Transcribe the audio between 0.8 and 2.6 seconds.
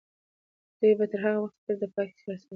به تر هغه وخته پورې د پاکۍ خیال ساتي.